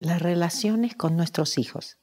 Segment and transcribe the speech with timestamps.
[0.00, 1.98] las relaciones con nuestros hijos.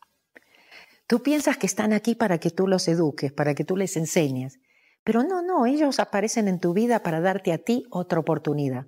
[1.07, 4.59] Tú piensas que están aquí para que tú los eduques, para que tú les enseñes,
[5.03, 8.87] pero no, no, ellos aparecen en tu vida para darte a ti otra oportunidad.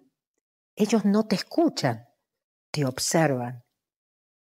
[0.75, 2.07] Ellos no te escuchan,
[2.71, 3.64] te observan.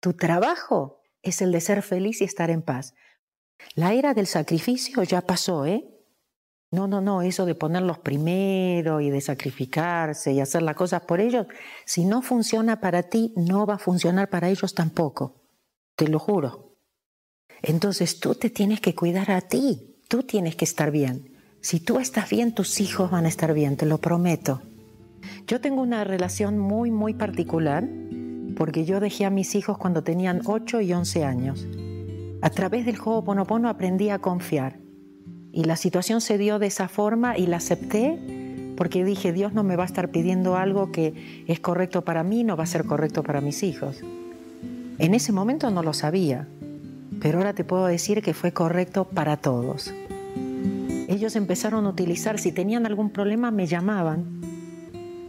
[0.01, 2.95] Tu trabajo es el de ser feliz y estar en paz.
[3.75, 5.96] La era del sacrificio ya pasó, ¿eh?
[6.77, 11.23] No, no, no, eso de ponerlos primero y de sacrificarse y hacer las cosas por
[11.23, 11.47] ellos,
[11.87, 15.41] si no funciona para ti, no va a funcionar para ellos tampoco.
[15.97, 16.77] Te lo juro.
[17.63, 21.35] Entonces tú te tienes que cuidar a ti, tú tienes que estar bien.
[21.63, 24.61] Si tú estás bien, tus hijos van a estar bien, te lo prometo.
[25.47, 27.89] Yo tengo una relación muy, muy particular
[28.55, 31.67] porque yo dejé a mis hijos cuando tenían 8 y 11 años.
[32.43, 34.86] A través del juego Ponopono aprendí a confiar
[35.57, 38.19] y la situación se dio de esa forma y la acepté
[38.77, 42.45] porque dije, Dios no me va a estar pidiendo algo que es correcto para mí,
[42.45, 44.03] no va a ser correcto para mis hijos.
[44.99, 46.47] En ese momento no lo sabía,
[47.23, 49.95] pero ahora te puedo decir que fue correcto para todos.
[51.09, 54.43] Ellos empezaron a utilizar, si tenían algún problema, me llamaban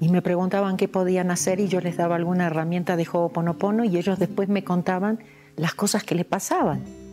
[0.01, 3.85] y me preguntaban qué podían hacer y yo les daba alguna herramienta de juego ponopono
[3.85, 5.19] y ellos después me contaban
[5.55, 7.06] las cosas que les pasaban.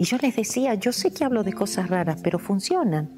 [0.00, 3.10] Y yo les decía, yo sé que hablo de cosas raras, pero funcionan.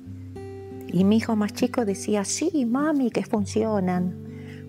[0.89, 4.17] Y mi hijo más chico decía, sí, mami, que funcionan.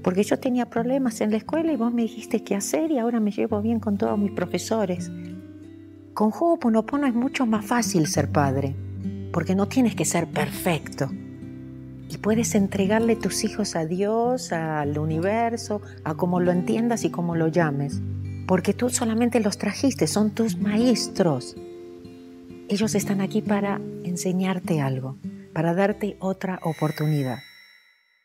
[0.04, 3.20] Porque yo tenía problemas en la escuela y vos me dijiste qué hacer y ahora
[3.20, 5.12] me llevo bien con todos mis profesores.
[6.14, 8.76] Con Ho'oponopono es mucho más fácil ser padre,
[9.32, 11.10] porque no tienes que ser perfecto.
[12.10, 17.36] Y puedes entregarle tus hijos a Dios, al universo, a como lo entiendas y como
[17.36, 18.04] lo llames.
[18.46, 21.56] Porque tú solamente los trajiste, son tus maestros.
[22.74, 25.20] Ellos están aquí para enseñarte algo,
[25.54, 27.38] para darte otra oportunidad.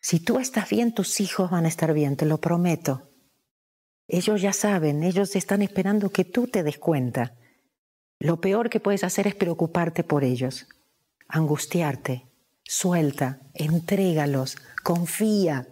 [0.01, 3.11] Si tú estás bien, tus hijos van a estar bien, te lo prometo.
[4.07, 7.35] Ellos ya saben, ellos están esperando que tú te des cuenta.
[8.21, 10.67] Lo peor que puedes hacer es preocuparte por ellos,
[11.29, 12.27] angustiarte.
[12.65, 15.69] Suelta, entrégalos, confía.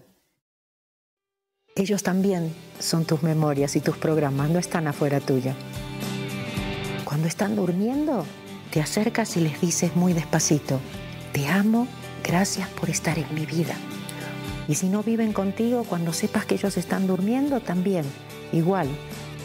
[1.75, 5.57] Ellos también son tus memorias y tus programas, no están afuera tuya.
[7.07, 8.27] Cuando están durmiendo,
[8.77, 10.81] te acercas y les dices muy despacito,
[11.33, 11.89] te amo,
[12.23, 13.75] gracias por estar en mi vida.
[14.69, 18.05] Y si no viven contigo, cuando sepas que ellos están durmiendo, también,
[18.53, 18.87] igual,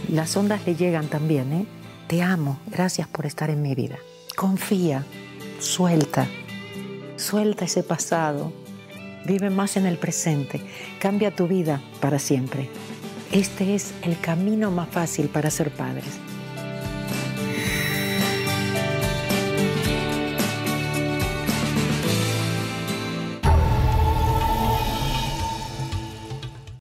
[0.09, 1.65] las ondas le llegan también, ¿eh?
[2.07, 3.95] Te amo, gracias por estar en mi vida.
[4.35, 5.05] Confía,
[5.61, 6.27] suelta,
[7.15, 8.51] suelta ese pasado,
[9.25, 10.61] vive más en el presente,
[10.99, 12.69] cambia tu vida para siempre.
[13.31, 16.19] Este es el camino más fácil para ser padres.